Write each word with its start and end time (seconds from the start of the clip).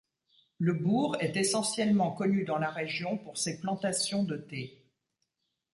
Le 0.57 0.73
bourg 0.73 1.15
est 1.19 1.37
essentiellement 1.37 2.11
connu 2.11 2.43
dans 2.43 2.57
la 2.57 2.71
région 2.71 3.19
pour 3.19 3.37
ses 3.37 3.59
plantations 3.59 4.23
de 4.23 4.35
thé. 4.35 4.83